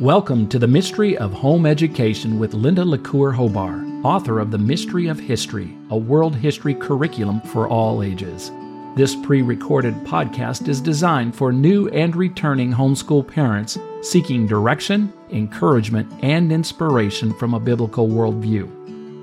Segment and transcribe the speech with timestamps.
[0.00, 5.06] Welcome to the Mystery of Home Education with Linda LaCour Hobar, author of The Mystery
[5.06, 8.50] of History, a world history curriculum for all ages.
[8.96, 16.12] This pre recorded podcast is designed for new and returning homeschool parents seeking direction, encouragement,
[16.22, 18.64] and inspiration from a biblical worldview.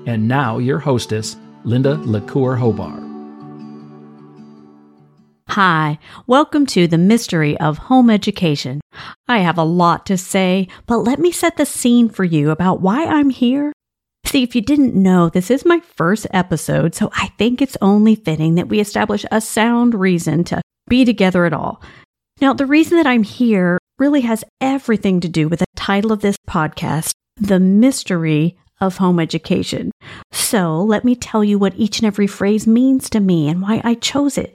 [0.06, 3.11] And now, your hostess, Linda LaCour Hobar.
[5.54, 8.80] Hi, welcome to the mystery of home education.
[9.28, 12.80] I have a lot to say, but let me set the scene for you about
[12.80, 13.70] why I'm here.
[14.24, 18.14] See, if you didn't know, this is my first episode, so I think it's only
[18.14, 21.82] fitting that we establish a sound reason to be together at all.
[22.40, 26.22] Now, the reason that I'm here really has everything to do with the title of
[26.22, 29.92] this podcast, The Mystery of Home Education.
[30.32, 33.80] So let me tell you what each and every phrase means to me and why
[33.84, 34.54] I chose it.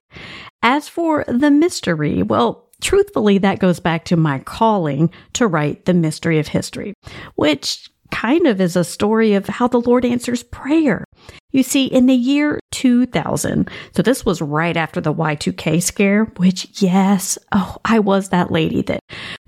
[0.67, 5.93] As for the mystery, well, truthfully, that goes back to my calling to write the
[5.93, 6.93] mystery of history,
[7.35, 11.05] which kind of is a story of how the Lord answers prayer.
[11.51, 16.81] You see, in the year 2000, so this was right after the Y2K scare, which,
[16.81, 18.99] yes, oh, I was that lady that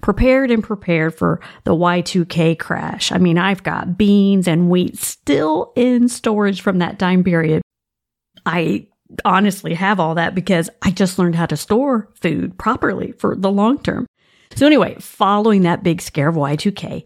[0.01, 3.11] prepared and prepared for the Y2K crash.
[3.11, 7.61] I mean, I've got beans and wheat still in storage from that time period.
[8.45, 8.87] I
[9.25, 13.51] honestly have all that because I just learned how to store food properly for the
[13.51, 14.05] long term.
[14.55, 17.03] So, anyway, following that big scare of Y2K,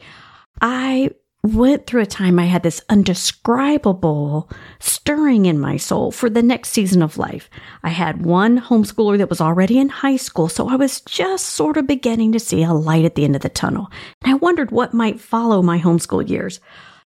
[0.61, 1.11] I
[1.43, 6.69] went through a time I had this undescribable stirring in my soul for the next
[6.69, 7.49] season of life.
[7.83, 11.75] I had one homeschooler that was already in high school, so I was just sort
[11.75, 13.91] of beginning to see a light at the end of the tunnel.
[14.23, 16.61] And I wondered what might follow my homeschool years.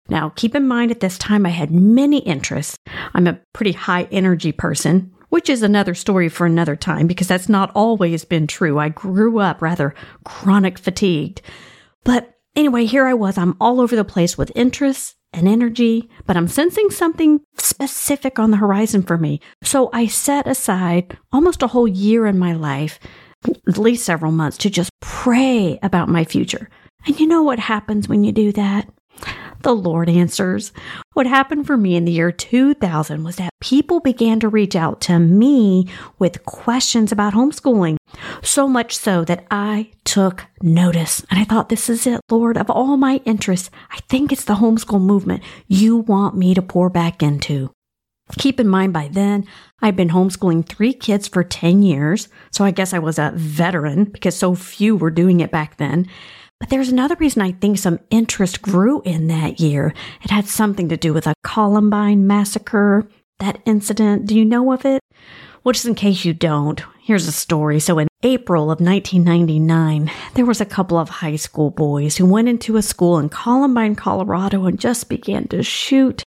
[0.10, 2.78] Now, keep in mind at this time I had many interests.
[3.14, 7.50] I'm a pretty high energy person, which is another story for another time because that's
[7.50, 8.80] not always been true.
[8.80, 11.42] I grew up rather chronic fatigued.
[12.04, 13.38] But anyway, here I was.
[13.38, 18.52] I'm all over the place with interests and energy, but I'm sensing something specific on
[18.52, 19.42] the horizon for me.
[19.62, 23.00] So I set aside almost a whole year in my life,
[23.68, 26.70] at least several months, to just pray about my future.
[27.06, 28.90] And you know what happens when you do that?
[29.68, 30.72] The Lord answers.
[31.12, 35.02] What happened for me in the year 2000 was that people began to reach out
[35.02, 35.90] to me
[36.20, 37.98] with questions about homeschooling.
[38.42, 41.26] So much so that I took notice.
[41.30, 43.70] And I thought, this is it, Lord, of all my interests.
[43.92, 47.70] I think it's the homeschool movement you want me to pour back into.
[48.38, 49.46] Keep in mind by then,
[49.82, 52.30] I'd been homeschooling three kids for 10 years.
[52.52, 56.08] So I guess I was a veteran because so few were doing it back then.
[56.60, 59.94] But there's another reason I think some interest grew in that year.
[60.24, 63.08] It had something to do with a Columbine massacre,
[63.40, 64.26] that incident.
[64.26, 65.02] Do you know of it?
[65.64, 67.80] Well, just in case you don't, here's a story.
[67.80, 72.50] So in April of 1999, there was a couple of high school boys who went
[72.50, 76.24] into a school in Columbine, Colorado and just began to shoot.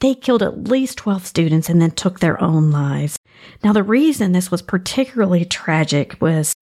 [0.00, 3.18] They killed at least 12 students and then took their own lives.
[3.62, 6.54] Now, the reason this was particularly tragic was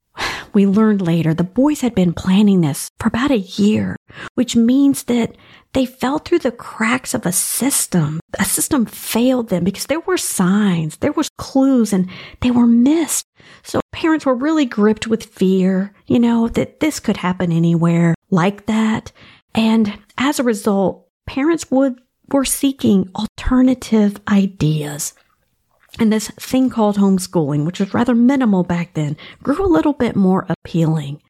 [0.54, 3.96] we learned later the boys had been planning this for about a year,
[4.34, 5.36] which means that
[5.72, 8.20] they fell through the cracks of a system.
[8.38, 12.08] A system failed them because there were signs, there was clues, and
[12.40, 13.26] they were missed.
[13.62, 18.66] So parents were really gripped with fear, you know, that this could happen anywhere like
[18.66, 19.12] that.
[19.54, 22.00] And as a result, parents would
[22.32, 25.12] were seeking alternative ideas.
[25.98, 30.16] And this thing called homeschooling, which was rather minimal back then, grew a little bit
[30.16, 31.22] more appealing.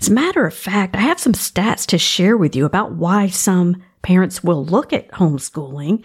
[0.00, 3.28] As a matter of fact, I have some stats to share with you about why
[3.28, 6.02] some parents will look at homeschooling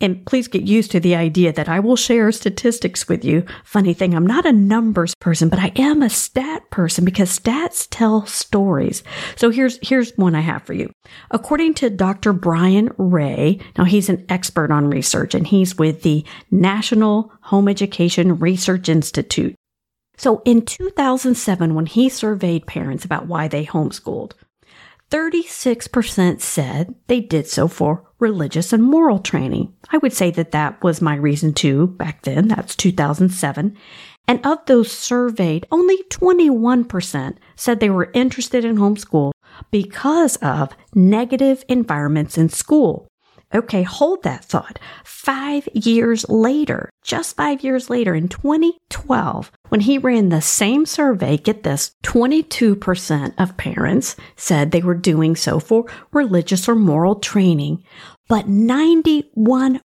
[0.00, 3.44] and please get used to the idea that I will share statistics with you.
[3.64, 7.86] Funny thing, I'm not a numbers person, but I am a stat person because stats
[7.90, 9.02] tell stories.
[9.36, 10.90] So here's, here's one I have for you.
[11.30, 12.32] According to Dr.
[12.32, 18.38] Brian Ray, now he's an expert on research and he's with the National Home Education
[18.38, 19.54] Research Institute.
[20.18, 24.32] So in 2007, when he surveyed parents about why they homeschooled,
[25.10, 29.72] 36% said they did so for religious and moral training.
[29.90, 32.48] I would say that that was my reason too back then.
[32.48, 33.76] That's 2007.
[34.28, 39.32] And of those surveyed, only 21% said they were interested in homeschool
[39.70, 43.06] because of negative environments in school.
[43.54, 44.78] Okay, hold that thought.
[45.04, 51.36] Five years later, just five years later in 2012, when he ran the same survey,
[51.36, 57.82] get this, 22% of parents said they were doing so for religious or moral training,
[58.28, 59.80] but 91%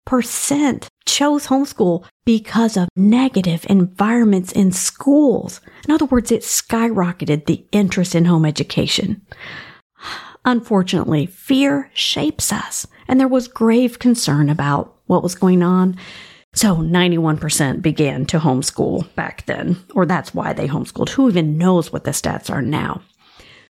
[1.06, 5.60] chose homeschool because of negative environments in schools.
[5.88, 9.22] In other words, it skyrocketed the interest in home education.
[10.44, 15.96] Unfortunately, fear shapes us, and there was grave concern about what was going on.
[16.58, 21.10] So 91% began to homeschool back then, or that's why they homeschooled.
[21.10, 23.00] Who even knows what the stats are now?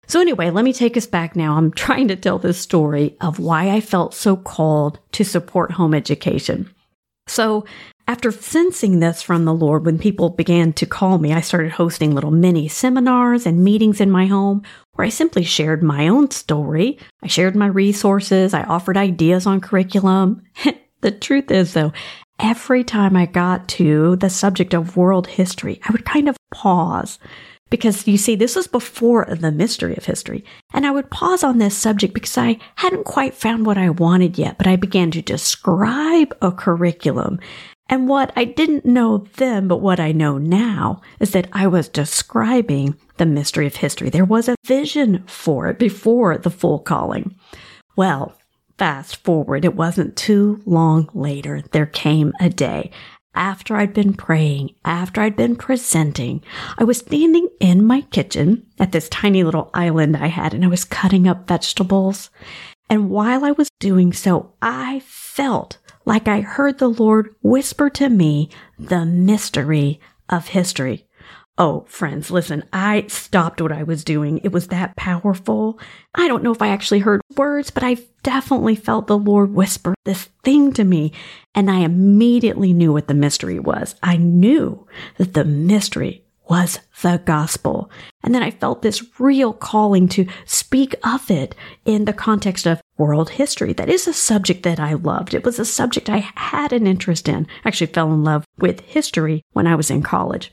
[0.05, 1.57] So, anyway, let me take us back now.
[1.57, 5.95] I'm trying to tell this story of why I felt so called to support home
[5.95, 6.71] education.
[7.25, 7.65] So,
[8.07, 12.13] after sensing this from the Lord, when people began to call me, I started hosting
[12.13, 14.61] little mini seminars and meetings in my home
[14.93, 16.99] where I simply shared my own story.
[17.23, 18.53] I shared my resources.
[18.53, 20.43] I offered ideas on curriculum.
[21.01, 21.91] the truth is, though,
[22.39, 27.19] every time I got to the subject of world history, I would kind of pause
[27.69, 30.45] because you see, this was before the mystery of history.
[30.73, 34.37] And I would pause on this subject because I hadn't quite found what I wanted
[34.37, 37.39] yet, but I began to describe a curriculum.
[37.89, 41.87] And what I didn't know then, but what I know now is that I was
[41.87, 44.09] describing the mystery of history.
[44.09, 47.35] There was a vision for it before the full calling.
[47.95, 48.35] Well,
[48.77, 51.63] fast forward, it wasn't too long later.
[51.71, 52.91] There came a day
[53.35, 56.41] after I'd been praying, after I'd been presenting,
[56.77, 60.69] I was standing in my kitchen at this tiny little island I had and I
[60.69, 62.29] was cutting up vegetables.
[62.89, 68.09] And while I was doing so, I felt like I heard the Lord whisper to
[68.09, 68.49] me
[68.79, 69.99] the mystery
[70.29, 71.05] of history.
[71.57, 74.41] Oh, friends, listen, I stopped what I was doing.
[74.43, 75.79] It was that powerful.
[76.13, 79.95] I don't know if I actually heard words, but I definitely felt the Lord whisper
[80.03, 81.13] this thing to me.
[81.53, 83.95] And I immediately knew what the mystery was.
[84.03, 84.85] I knew
[85.17, 87.89] that the mystery was the gospel.
[88.21, 91.55] And then I felt this real calling to speak of it
[91.85, 93.71] in the context of world history.
[93.71, 95.33] That is a subject that I loved.
[95.33, 97.47] It was a subject I had an interest in.
[97.63, 100.51] I actually fell in love with history when I was in college.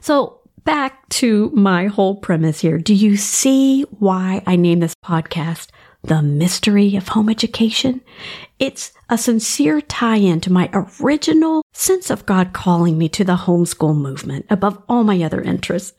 [0.00, 2.78] So back to my whole premise here.
[2.78, 5.68] Do you see why I named this podcast
[6.02, 8.02] The Mystery of Home Education?
[8.58, 13.36] It's a sincere tie in to my original sense of God calling me to the
[13.36, 15.96] homeschool movement above all my other interests.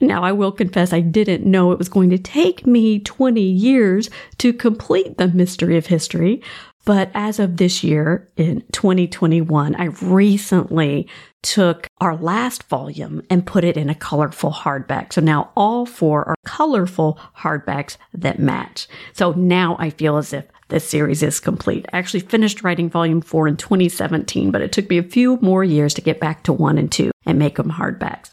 [0.00, 4.10] Now, I will confess I didn't know it was going to take me 20 years
[4.38, 6.42] to complete the mystery of history.
[6.84, 11.08] But as of this year in 2021, I recently
[11.42, 15.12] took our last volume and put it in a colorful hardback.
[15.12, 18.88] So now all four are colorful hardbacks that match.
[19.12, 21.86] So now I feel as if the series is complete.
[21.92, 25.62] I actually finished writing volume four in 2017, but it took me a few more
[25.62, 28.30] years to get back to one and two and make them hardbacks.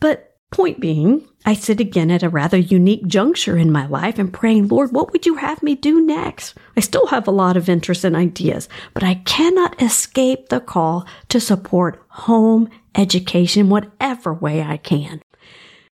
[0.00, 4.32] But Point being, I sit again at a rather unique juncture in my life and
[4.32, 6.54] praying, Lord, what would you have me do next?
[6.76, 11.06] I still have a lot of interests and ideas, but I cannot escape the call
[11.30, 15.22] to support home education whatever way I can.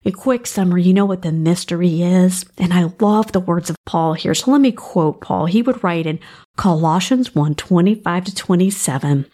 [0.07, 2.47] A quick summary, you know what the mystery is?
[2.57, 4.35] And I love the words of Paul here.
[4.35, 5.47] So let me quote Paul.
[5.47, 6.19] He would write in
[6.57, 9.27] Colossians 1 25 to 27.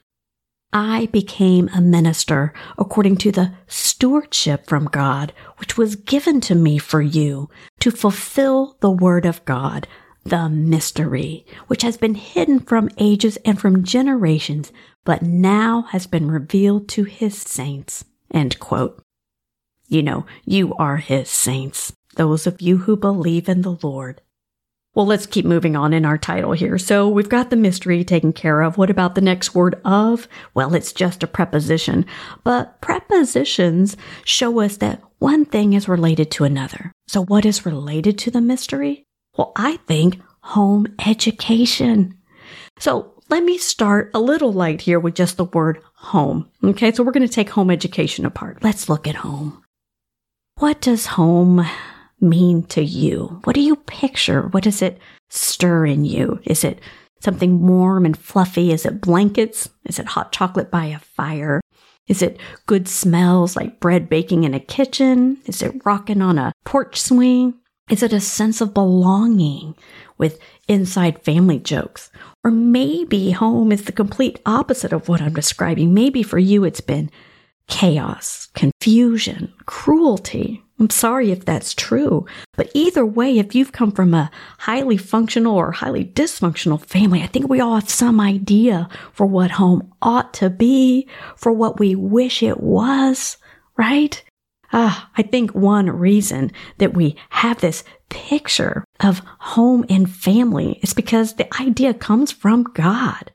[0.73, 6.79] I became a minister according to the stewardship from God, which was given to me
[6.79, 9.87] for you to fulfill the word of God,
[10.25, 14.73] the mystery, which has been hidden from ages and from generations,
[15.05, 18.07] but now has been revealed to his saints.
[18.31, 19.03] End quote.
[19.89, 24.23] You know, you are his saints, those of you who believe in the Lord.
[24.95, 26.77] Well, let's keep moving on in our title here.
[26.77, 28.77] So we've got the mystery taken care of.
[28.77, 30.29] What about the next word of?
[30.53, 32.05] Well, it's just a preposition,
[32.45, 36.93] but prepositions show us that one thing is related to another.
[37.07, 39.05] So what is related to the mystery?
[39.39, 42.19] Well, I think home education.
[42.79, 46.51] So let me start a little light here with just the word home.
[46.63, 46.93] Okay.
[46.93, 48.63] So we're going to take home education apart.
[48.63, 49.63] Let's look at home.
[50.57, 51.65] What does home
[52.23, 53.41] mean to you?
[53.45, 54.49] What do you picture?
[54.49, 54.99] What does it
[55.31, 56.41] stir in you?
[56.45, 56.81] Is it
[57.21, 58.73] something warm and fluffy?
[58.73, 59.69] Is it blankets?
[59.85, 61.61] Is it hot chocolate by a fire?
[62.09, 65.39] Is it good smells like bread baking in a kitchen?
[65.47, 67.55] Is it rocking on a porch swing?
[67.91, 69.75] Is it a sense of belonging
[70.19, 70.39] with
[70.69, 72.11] inside family jokes?
[72.45, 75.95] Or maybe home is the complete opposite of what I'm describing.
[75.95, 77.11] Maybe for you it's been
[77.69, 84.15] chaos, confusion, cruelty, I'm sorry if that's true, but either way, if you've come from
[84.15, 89.25] a highly functional or highly dysfunctional family, I think we all have some idea for
[89.25, 93.37] what home ought to be, for what we wish it was,
[93.77, 94.25] right?
[94.73, 100.95] Ah, I think one reason that we have this picture of home and family is
[100.95, 103.31] because the idea comes from God.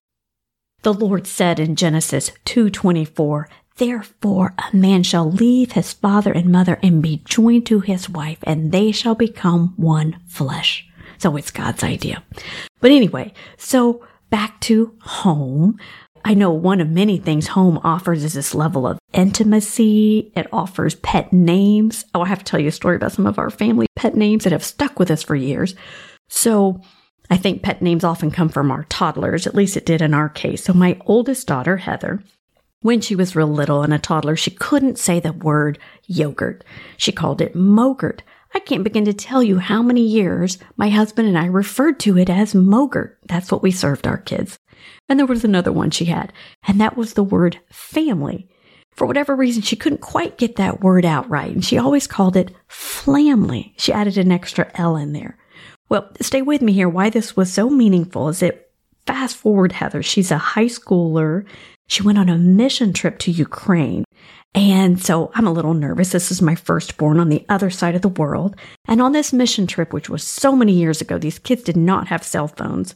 [0.82, 3.48] The Lord said in Genesis 2:24,
[3.78, 8.40] Therefore, a man shall leave his father and mother and be joined to his wife,
[8.44, 10.88] and they shall become one flesh.
[11.20, 12.24] So it's God's idea.
[12.80, 15.80] But anyway, so back to home.
[16.26, 20.32] I know one of many things home offers is this level of intimacy.
[20.36, 22.04] It offers pet names.
[22.14, 24.44] Oh, I have to tell you a story about some of our family pet names
[24.44, 25.76] that have stuck with us for years.
[26.28, 26.82] So
[27.30, 29.48] I think pet names often come from our toddlers.
[29.48, 30.64] At least it did in our case.
[30.64, 32.22] So my oldest daughter, Heather,
[32.88, 36.64] when she was real little and a toddler, she couldn't say the word yogurt.
[36.96, 38.22] She called it mogurt.
[38.56, 42.18] I can't begin to tell you how many years my husband and I referred to
[42.18, 43.16] it as mogurt.
[43.28, 44.58] That's what we served our kids.
[45.10, 46.32] And there was another one she had,
[46.66, 48.48] and that was the word family.
[48.94, 52.38] For whatever reason, she couldn't quite get that word out right, and she always called
[52.38, 53.74] it flamly.
[53.76, 55.38] She added an extra L in there.
[55.90, 56.88] Well, stay with me here.
[56.88, 58.72] Why this was so meaningful is it
[59.06, 61.46] fast forward Heather, she's a high schooler.
[61.88, 64.04] She went on a mission trip to Ukraine.
[64.54, 66.12] And so I'm a little nervous.
[66.12, 68.56] This is my firstborn on the other side of the world.
[68.88, 72.08] And on this mission trip, which was so many years ago, these kids did not
[72.08, 72.96] have cell phones.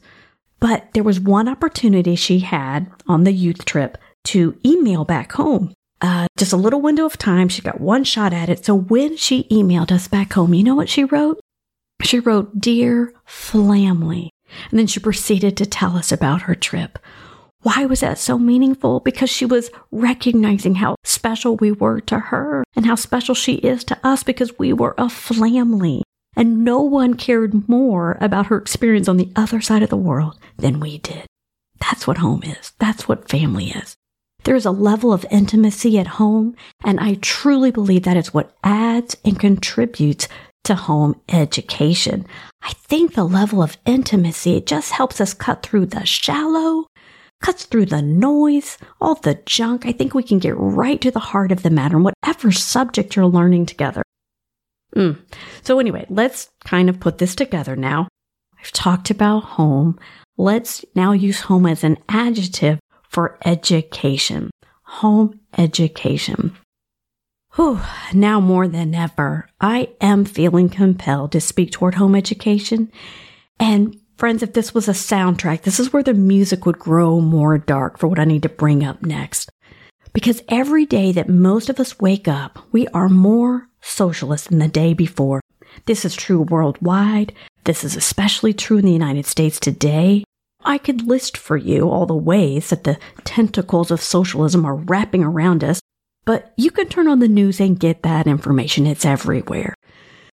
[0.59, 5.73] But there was one opportunity she had on the youth trip to email back home.
[6.01, 7.47] Uh, just a little window of time.
[7.47, 8.65] She got one shot at it.
[8.65, 11.39] So when she emailed us back home, you know what she wrote?
[12.01, 14.29] She wrote, Dear Flamly.
[14.69, 16.97] And then she proceeded to tell us about her trip.
[17.63, 18.99] Why was that so meaningful?
[19.01, 23.83] Because she was recognizing how special we were to her and how special she is
[23.85, 26.03] to us because we were a family.
[26.35, 30.39] And no one cared more about her experience on the other side of the world
[30.57, 31.27] than we did.
[31.79, 32.71] That's what home is.
[32.79, 33.95] That's what family is.
[34.43, 38.55] There is a level of intimacy at home, and I truly believe that is what
[38.63, 40.27] adds and contributes
[40.63, 42.25] to home education.
[42.61, 46.87] I think the level of intimacy, just helps us cut through the shallow,
[47.41, 49.85] cuts through the noise, all the junk.
[49.85, 53.15] I think we can get right to the heart of the matter in whatever subject
[53.15, 54.03] you're learning together.
[54.95, 55.19] Mm.
[55.63, 58.07] So anyway, let's kind of put this together now.
[58.59, 59.99] I've talked about home.
[60.37, 62.79] Let's now use home as an adjective
[63.09, 64.51] for education.
[64.83, 66.55] Home education.
[67.55, 67.81] Whew,
[68.13, 72.91] now more than ever, I am feeling compelled to speak toward home education.
[73.59, 77.57] And friends, if this was a soundtrack, this is where the music would grow more
[77.57, 79.49] dark for what I need to bring up next.
[80.13, 84.67] Because every day that most of us wake up, we are more socialist than the
[84.67, 85.41] day before.
[85.87, 87.33] This is true worldwide.
[87.63, 90.23] This is especially true in the United States today.
[90.63, 95.23] I could list for you all the ways that the tentacles of socialism are wrapping
[95.23, 95.79] around us,
[96.25, 98.85] but you can turn on the news and get that information.
[98.85, 99.73] It's everywhere.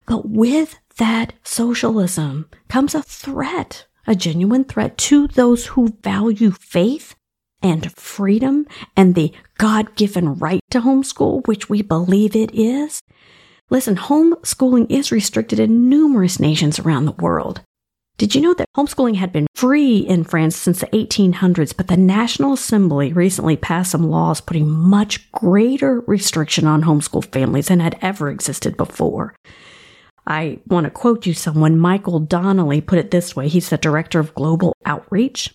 [0.06, 7.16] But with that socialism comes a threat, a genuine threat to those who value faith
[7.62, 13.02] and freedom and the God given right to homeschool, which we believe it is.
[13.70, 17.62] Listen, homeschooling is restricted in numerous nations around the world.
[18.18, 21.98] Did you know that homeschooling had been free in France since the 1800s, but the
[21.98, 27.98] National Assembly recently passed some laws putting much greater restriction on homeschool families than had
[28.02, 29.34] ever existed before.
[30.26, 31.78] I want to quote you someone.
[31.78, 33.48] Michael Donnelly put it this way.
[33.48, 35.54] He's the director of global outreach.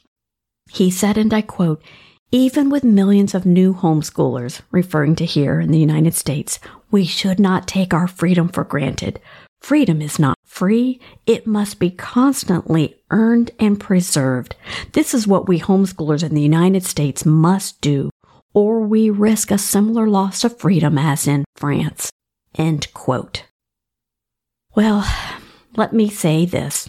[0.71, 1.83] He said, and I quote,
[2.31, 6.59] even with millions of new homeschoolers, referring to here in the United States,
[6.91, 9.19] we should not take our freedom for granted.
[9.63, 11.01] Freedom is not free.
[11.27, 14.57] It must be constantly earned and preserved.
[14.93, 18.11] This is what we homeschoolers in the United States must do,
[18.53, 22.11] or we risk a similar loss of freedom as in France.
[22.57, 23.45] End quote.
[24.79, 25.05] Well,
[25.77, 26.89] let me say this.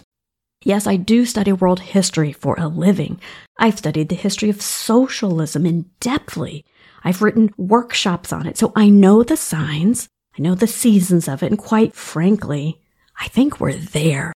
[0.64, 3.18] Yes, I do study world history for a living.
[3.58, 6.62] I've studied the history of socialism in depthly.
[7.02, 10.06] I've written workshops on it, so I know the signs.
[10.38, 12.80] I know the seasons of it, and quite frankly,
[13.18, 14.32] I think we're there.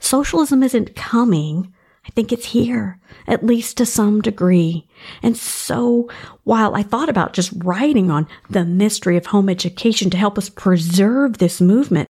[0.00, 1.72] Socialism isn't coming.
[2.04, 2.98] I think it's here,
[3.28, 4.88] at least to some degree.
[5.22, 6.10] And so,
[6.42, 10.48] while I thought about just writing on the mystery of home education to help us
[10.48, 12.05] preserve this movement,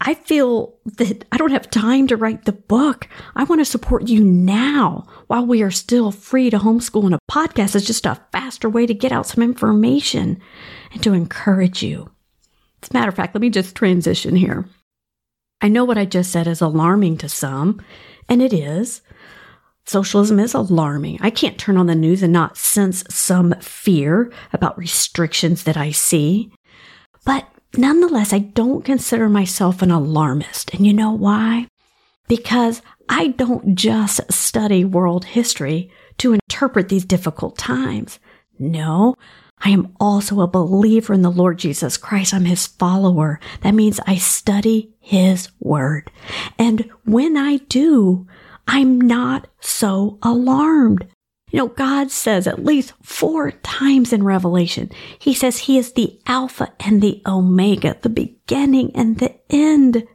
[0.00, 3.08] I feel that I don't have time to write the book.
[3.34, 7.18] I want to support you now while we are still free to homeschool and a
[7.30, 10.40] podcast is just a faster way to get out some information
[10.92, 12.10] and to encourage you.
[12.82, 14.68] As a matter of fact, let me just transition here.
[15.62, 17.82] I know what I just said is alarming to some,
[18.28, 19.00] and it is.
[19.86, 21.18] Socialism is alarming.
[21.22, 25.92] I can't turn on the news and not sense some fear about restrictions that I
[25.92, 26.52] see.
[27.24, 30.72] But nonetheless, I don't consider myself an alarmist.
[30.74, 31.68] And you know why?
[32.28, 38.18] Because I don't just study world history to interpret these difficult times.
[38.58, 39.16] No,
[39.60, 42.34] I am also a believer in the Lord Jesus Christ.
[42.34, 43.40] I'm his follower.
[43.62, 46.10] That means I study his word.
[46.58, 48.26] And when I do,
[48.66, 51.06] I'm not so alarmed.
[51.56, 56.20] You know, God says at least four times in Revelation, He says He is the
[56.26, 60.06] Alpha and the Omega, the beginning and the end.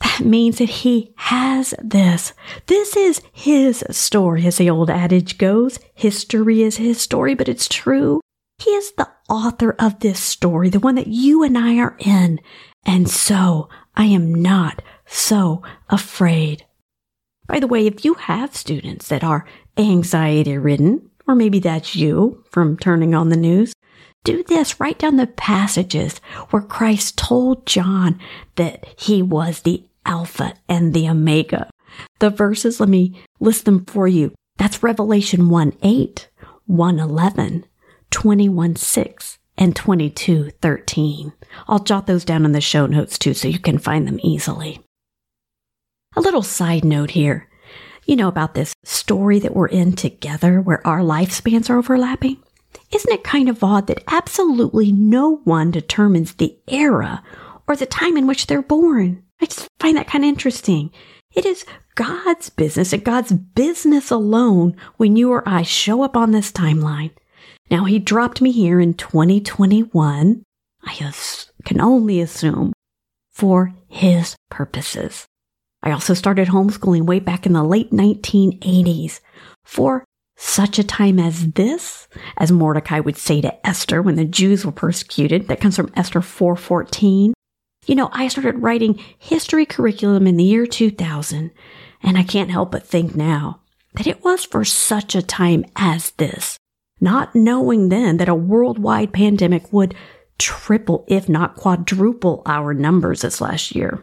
[0.00, 2.34] That means that He has this.
[2.66, 5.80] This is His story, as the old adage goes.
[5.94, 8.20] History is His story, but it's true.
[8.58, 12.40] He is the author of this story, the one that you and I are in.
[12.84, 16.66] And so I am not so afraid.
[17.46, 19.46] By the way, if you have students that are
[19.76, 23.72] anxiety ridden, or maybe that's you from turning on the news,
[24.24, 24.80] do this.
[24.80, 26.18] Write down the passages
[26.50, 28.18] where Christ told John
[28.56, 31.68] that he was the Alpha and the Omega.
[32.20, 34.32] The verses, let me list them for you.
[34.56, 36.28] That's Revelation 1 8,
[36.66, 37.66] 1 11,
[38.10, 41.32] 21 6, and 22 13.
[41.68, 44.83] I'll jot those down in the show notes too so you can find them easily.
[46.16, 47.48] A little side note here.
[48.06, 52.36] You know about this story that we're in together where our lifespans are overlapping?
[52.92, 57.22] Isn't it kind of odd that absolutely no one determines the era
[57.66, 59.24] or the time in which they're born?
[59.40, 60.92] I just find that kind of interesting.
[61.32, 61.64] It is
[61.96, 67.10] God's business and God's business alone when you or I show up on this timeline.
[67.72, 70.44] Now, He dropped me here in 2021.
[70.84, 71.12] I
[71.64, 72.72] can only assume
[73.32, 75.26] for His purposes.
[75.84, 79.20] I also started homeschooling way back in the late 1980s
[79.64, 80.04] for
[80.36, 84.72] such a time as this, as Mordecai would say to Esther when the Jews were
[84.72, 85.46] persecuted.
[85.46, 87.34] That comes from Esther 4:14.
[87.86, 91.50] You know, I started writing history curriculum in the year 2000,
[92.02, 93.60] and I can't help but think now
[93.92, 96.56] that it was for such a time as this,
[96.98, 99.94] not knowing then that a worldwide pandemic would
[100.38, 104.02] triple, if not quadruple, our numbers this last year.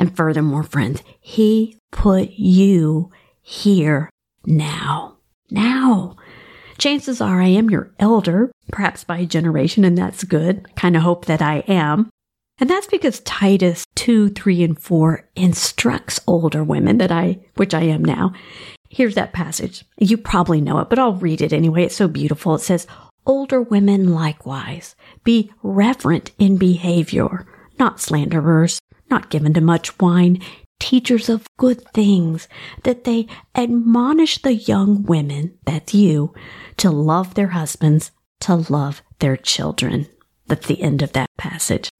[0.00, 3.10] And furthermore, friends, He put you
[3.42, 4.08] here
[4.46, 5.18] now.
[5.50, 6.16] Now.
[6.78, 10.74] Chances are I am your elder, perhaps by a generation, and that's good.
[10.74, 12.08] Kind of hope that I am.
[12.58, 17.82] And that's because Titus 2, 3, and 4 instructs older women that I, which I
[17.82, 18.32] am now.
[18.88, 19.84] Here's that passage.
[19.98, 21.84] You probably know it, but I'll read it anyway.
[21.84, 22.54] It's so beautiful.
[22.54, 22.86] It says,
[23.26, 27.46] Older women likewise be reverent in behavior,
[27.78, 28.80] not slanderers,
[29.10, 30.40] not given to much wine,
[30.78, 32.48] teachers of good things,
[32.84, 36.34] that they admonish the young women, that's you,
[36.78, 40.06] to love their husbands, to love their children.
[40.46, 41.90] That's the end of that passage.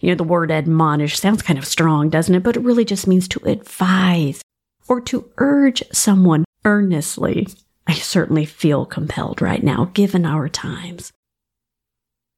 [0.00, 2.42] You know, the word admonish sounds kind of strong, doesn't it?
[2.42, 4.40] But it really just means to advise
[4.86, 7.48] or to urge someone earnestly.
[7.86, 11.12] I certainly feel compelled right now, given our times.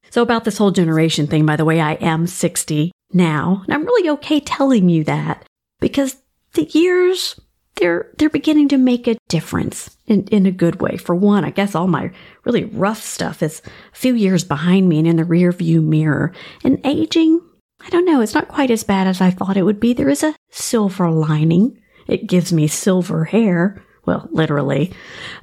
[0.09, 3.61] So, about this whole generation thing, by the way, I am 60 now.
[3.65, 5.45] And I'm really okay telling you that
[5.79, 6.17] because
[6.53, 7.39] the years,
[7.75, 10.97] they're, they're beginning to make a difference in, in a good way.
[10.97, 12.11] For one, I guess all my
[12.43, 13.61] really rough stuff is
[13.93, 16.33] a few years behind me and in the rear view mirror.
[16.63, 17.41] And aging,
[17.79, 19.93] I don't know, it's not quite as bad as I thought it would be.
[19.93, 21.81] There is a silver lining.
[22.07, 24.91] It gives me silver hair well, literally.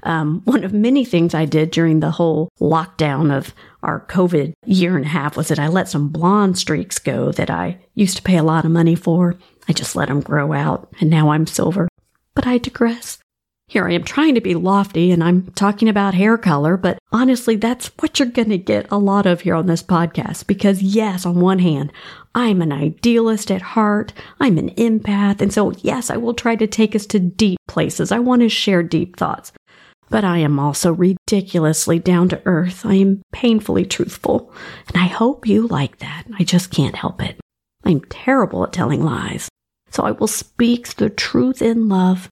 [0.02, 4.96] Um, one of many things I did during the whole lockdown of our COVID year
[4.96, 8.22] and a half was that I let some blonde streaks go that I used to
[8.22, 9.36] pay a lot of money for.
[9.68, 11.88] I just let them grow out, and now I'm silver.
[12.34, 13.18] But I digress.
[13.68, 17.54] Here I am trying to be lofty and I'm talking about hair color, but honestly,
[17.54, 20.46] that's what you're going to get a lot of here on this podcast.
[20.46, 21.92] Because yes, on one hand,
[22.38, 24.12] I'm an idealist at heart.
[24.38, 25.40] I'm an empath.
[25.40, 28.12] And so yes, I will try to take us to deep places.
[28.12, 29.53] I want to share deep thoughts.
[30.09, 32.87] But I am also ridiculously down to earth.
[32.87, 34.55] I am painfully truthful.
[34.87, 36.24] And I hope you like that.
[36.38, 37.40] I just can't help it.
[37.85, 39.48] I'm terrible at telling lies.
[39.90, 42.29] So I will speak the truth in love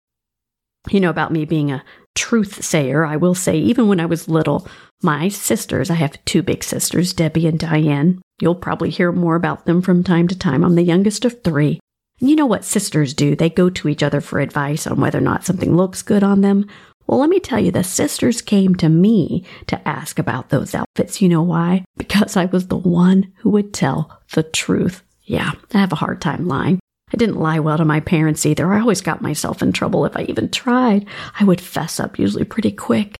[0.90, 1.84] you know about me being a
[2.16, 3.04] truth sayer.
[3.04, 4.66] I will say, even when I was little,
[5.02, 8.20] my sisters, I have two big sisters, Debbie and Diane.
[8.40, 10.64] You'll probably hear more about them from time to time.
[10.64, 11.78] I'm the youngest of three.
[12.20, 13.36] And you know what sisters do?
[13.36, 16.40] They go to each other for advice on whether or not something looks good on
[16.40, 16.66] them.
[17.06, 21.22] Well, let me tell you, the sisters came to me to ask about those outfits.
[21.22, 21.84] You know why?
[21.96, 25.02] Because I was the one who would tell the truth.
[25.24, 26.78] Yeah, I have a hard time lying.
[27.12, 28.72] I didn't lie well to my parents either.
[28.72, 31.06] I always got myself in trouble if I even tried.
[31.38, 33.16] I would fess up usually pretty quick.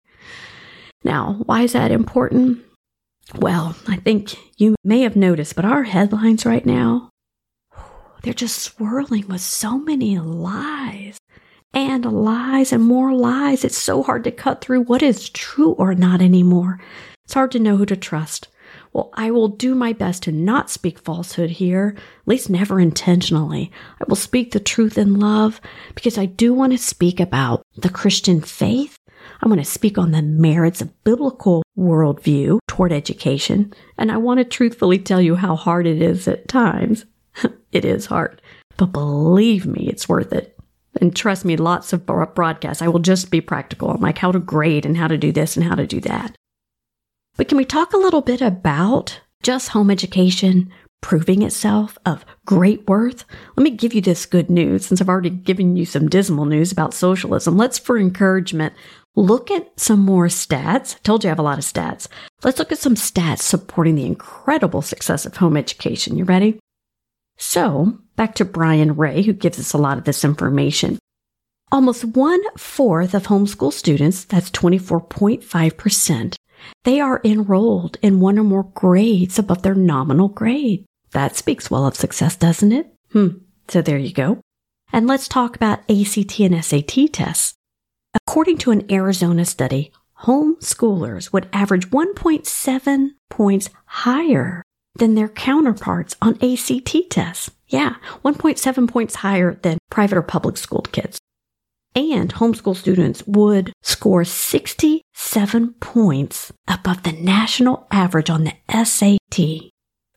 [1.04, 2.64] Now, why is that important?
[3.36, 7.10] Well, I think you may have noticed, but our headlines right now,
[8.22, 11.18] they're just swirling with so many lies
[11.72, 13.64] and lies and more lies.
[13.64, 16.80] It's so hard to cut through what is true or not anymore.
[17.24, 18.48] It's hard to know who to trust.
[18.96, 23.70] Well, I will do my best to not speak falsehood here, at least never intentionally.
[24.00, 25.60] I will speak the truth in love
[25.94, 28.96] because I do want to speak about the Christian faith.
[29.42, 34.38] I want to speak on the merits of biblical worldview toward education, and I want
[34.38, 37.04] to truthfully tell you how hard it is at times.
[37.72, 38.40] it is hard,
[38.78, 40.58] but believe me, it's worth it.
[41.02, 44.38] And trust me, lots of broadcasts, I will just be practical on like how to
[44.38, 46.34] grade and how to do this and how to do that.
[47.36, 50.70] But can we talk a little bit about just home education
[51.02, 53.24] proving itself of great worth?
[53.56, 56.72] Let me give you this good news since I've already given you some dismal news
[56.72, 57.56] about socialism.
[57.56, 58.74] Let's, for encouragement,
[59.14, 60.96] look at some more stats.
[60.96, 62.08] I told you I have a lot of stats.
[62.42, 66.16] Let's look at some stats supporting the incredible success of home education.
[66.16, 66.58] You ready?
[67.36, 70.98] So, back to Brian Ray, who gives us a lot of this information.
[71.70, 76.36] Almost one fourth of homeschool students, that's 24.5%,
[76.84, 80.84] they are enrolled in one or more grades above their nominal grade.
[81.12, 82.92] That speaks well of success, doesn't it?
[83.12, 83.28] Hmm.
[83.68, 84.40] So there you go.
[84.92, 87.54] And let's talk about ACT and SAT tests.
[88.14, 94.62] According to an Arizona study, homeschoolers would average 1.7 points higher
[94.94, 97.50] than their counterparts on ACT tests.
[97.68, 101.18] Yeah, 1.7 points higher than private or public schooled kids
[101.96, 109.70] and homeschool students would score 67 points above the national average on the SAT.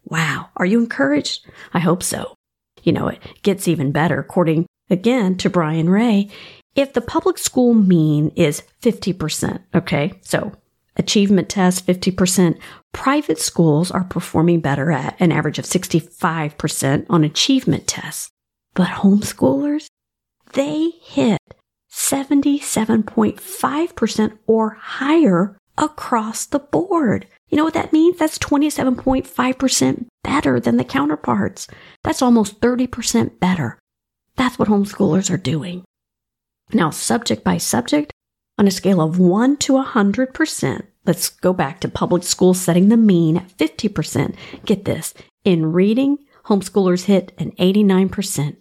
[0.04, 0.50] Wow.
[0.58, 1.46] Are you encouraged?
[1.74, 2.36] I hope so.
[2.84, 6.30] You know, it gets even better according again to Brian Ray.
[6.76, 10.54] If the public school mean is 50%, okay, so
[10.96, 12.60] achievement test 50%,
[12.94, 18.30] private schools are performing better at an average of 65% on achievement tests.
[18.74, 19.88] But homeschoolers,
[20.54, 21.40] they hit
[22.10, 27.28] 77.5% or higher across the board.
[27.50, 28.18] You know what that means?
[28.18, 31.68] That's 27.5% better than the counterparts.
[32.04, 33.80] That's almost 30% better.
[34.36, 35.84] That's what homeschoolers are doing.
[36.74, 38.12] Now, subject by subject,
[38.58, 42.98] on a scale of 1 to 100%, let's go back to public schools setting the
[42.98, 44.36] mean at 50%.
[44.66, 45.14] Get this.
[45.44, 48.58] In reading, homeschoolers hit an 89%.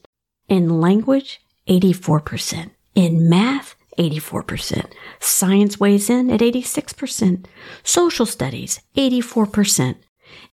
[0.48, 2.70] In language, 84%.
[2.98, 4.90] In math, 84%.
[5.20, 7.46] Science weighs in at 86%.
[7.84, 9.94] Social studies, 84%.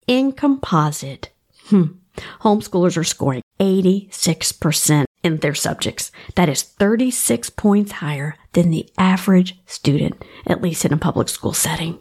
[0.06, 1.28] In composite,
[1.66, 1.98] hmm,
[2.40, 6.10] homeschoolers are scoring 86% in their subjects.
[6.36, 11.52] That is 36 points higher than the average student, at least in a public school
[11.52, 11.98] setting.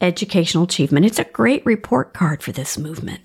[0.00, 1.06] Educational achievement.
[1.06, 3.20] It's a great report card for this movement.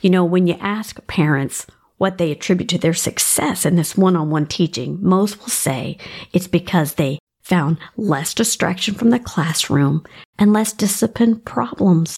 [0.00, 1.64] You know, when you ask parents,
[2.02, 5.96] what they attribute to their success in this one on one teaching, most will say
[6.32, 10.04] it's because they found less distraction from the classroom
[10.36, 12.16] and less discipline problems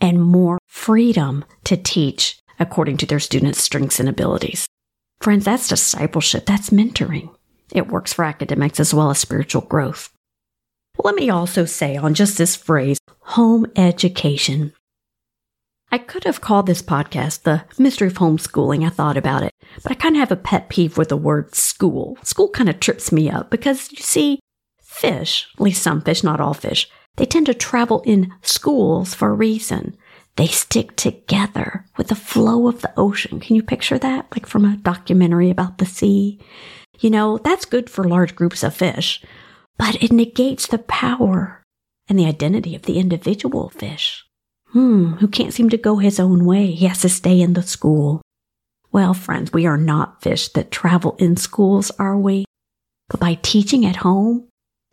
[0.00, 4.66] and more freedom to teach according to their students' strengths and abilities.
[5.20, 6.46] Friends, that's discipleship.
[6.46, 7.28] That's mentoring.
[7.74, 10.08] It works for academics as well as spiritual growth.
[11.04, 14.72] Let me also say on just this phrase, home education.
[15.92, 18.84] I could have called this podcast The Mystery of Homeschooling.
[18.84, 21.54] I thought about it, but I kind of have a pet peeve with the word
[21.54, 22.18] school.
[22.22, 24.40] School kind of trips me up because you see,
[24.82, 29.28] fish, at least some fish, not all fish, they tend to travel in schools for
[29.30, 29.96] a reason.
[30.36, 33.40] They stick together with the flow of the ocean.
[33.40, 34.26] Can you picture that?
[34.32, 36.38] Like from a documentary about the sea?
[36.98, 39.22] You know, that's good for large groups of fish,
[39.78, 41.62] but it negates the power
[42.08, 44.24] and the identity of the individual fish.
[44.68, 46.72] Hmm, who can't seem to go his own way.
[46.72, 48.22] He has to stay in the school.
[48.92, 52.44] Well, friends, we are not fish that travel in schools, are we?
[53.08, 54.48] But by teaching at home,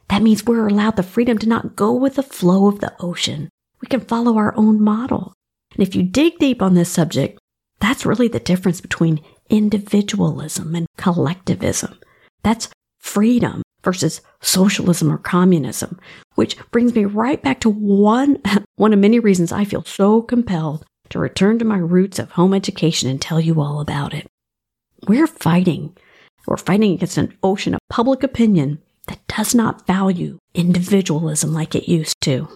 [0.09, 3.49] that means we're allowed the freedom to not go with the flow of the ocean.
[3.81, 5.33] We can follow our own model.
[5.73, 7.39] And if you dig deep on this subject,
[7.79, 11.97] that's really the difference between individualism and collectivism.
[12.43, 15.99] That's freedom versus socialism or communism,
[16.35, 18.41] which brings me right back to one,
[18.75, 22.53] one of many reasons I feel so compelled to return to my roots of home
[22.53, 24.27] education and tell you all about it.
[25.07, 25.95] We're fighting.
[26.47, 31.89] We're fighting against an ocean of public opinion that does not value individualism like it
[31.89, 32.47] used to.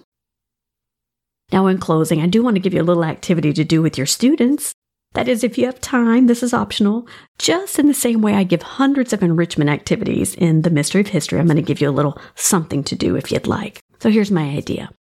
[1.52, 3.98] Now, in closing, I do want to give you a little activity to do with
[3.98, 4.74] your students.
[5.14, 7.08] That is, if you have time, this is optional.
[7.40, 11.08] Just in the same way I give hundreds of enrichment activities in the Mystery of
[11.08, 13.80] History, I'm going to give you a little something to do if you'd like.
[14.00, 14.92] So here's my idea.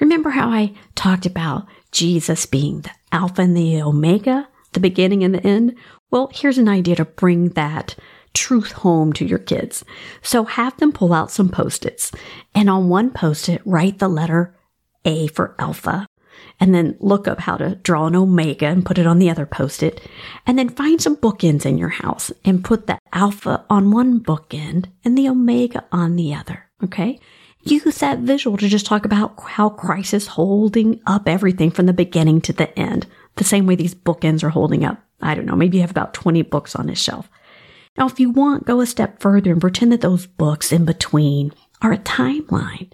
[0.00, 5.34] Remember how I talked about Jesus being the Alpha and the Omega, the beginning and
[5.34, 5.76] the end?
[6.10, 7.94] Well, here's an idea to bring that
[8.34, 9.84] truth home to your kids.
[10.22, 12.12] So have them pull out some post-its
[12.54, 14.56] and on one post-it, write the letter
[15.04, 16.06] A for alpha,
[16.60, 19.46] and then look up how to draw an omega and put it on the other
[19.46, 20.00] post it,
[20.46, 24.86] and then find some bookends in your house and put the alpha on one bookend
[25.04, 26.68] and the omega on the other.
[26.82, 27.18] Okay.
[27.62, 31.92] Use that visual to just talk about how Christ is holding up everything from the
[31.92, 35.02] beginning to the end, the same way these bookends are holding up.
[35.20, 37.28] I don't know, maybe you have about 20 books on his shelf.
[37.96, 41.52] Now, if you want, go a step further and pretend that those books in between
[41.82, 42.90] are a timeline.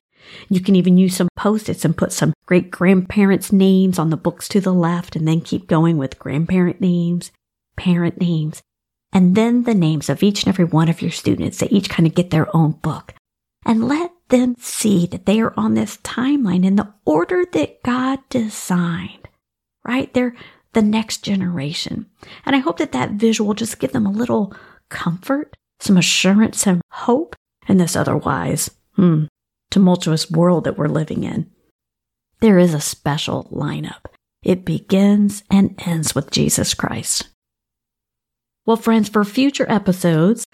[0.49, 4.49] You can even use some post-its and put some great grandparents' names on the books
[4.49, 7.33] to the left and then keep going with grandparent names,
[7.77, 8.63] parent names,
[9.13, 11.59] and then the names of each and every one of your students.
[11.59, 13.15] They each kind of get their own book.
[13.65, 18.19] And let them see that they are on this timeline in the order that God
[18.29, 19.29] designed,
[19.85, 20.13] right?
[20.13, 20.35] They're
[20.75, 22.07] the next generation.
[22.45, 24.55] And I hope that that visual just give them a little
[24.89, 27.37] comfort, some assurance, some hope
[27.69, 29.25] in this otherwise, hmm,
[29.71, 31.51] tumultuous world that we're living in.
[32.41, 34.07] There is a special lineup.
[34.43, 37.29] It begins and ends with Jesus Christ.
[38.67, 40.47] Well, friends, for future episodes,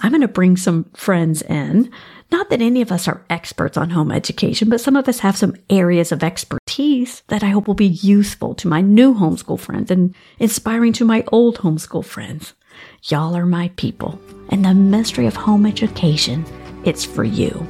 [0.00, 1.90] I'm going to bring some friends in.
[2.30, 5.36] Not that any of us are experts on home education, but some of us have
[5.36, 9.90] some areas of expertise that I hope will be useful to my new homeschool friends
[9.90, 12.54] and inspiring to my old homeschool friends.
[13.04, 16.44] Y'all are my people, and the mystery of home education,
[16.84, 17.66] it's for you.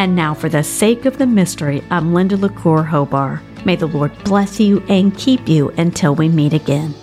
[0.00, 3.42] And now, for the sake of the mystery, I'm Linda LaCour Hobar.
[3.66, 6.94] May the Lord bless you and keep you until we meet again.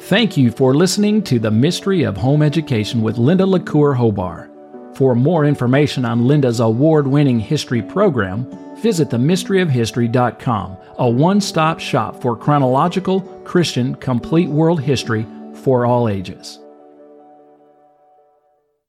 [0.00, 4.50] Thank you for listening to The Mystery of Home Education with Linda LaCour Hobar.
[4.96, 8.50] For more information on Linda's award winning history program,
[8.82, 16.58] visit themysteryofhistory.com, a one stop shop for chronological, Christian, complete world history for all ages.